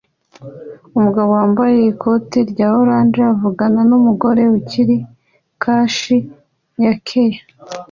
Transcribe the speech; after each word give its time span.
Umugabo 0.97 1.29
wambaye 1.37 1.77
ikoti 1.91 2.37
rya 2.51 2.67
orange 2.81 3.21
avugana 3.33 3.81
numugore 3.89 4.43
kuri 4.69 4.95
kashi 5.61 6.17
ya 6.83 6.91
Ikea 6.97 7.39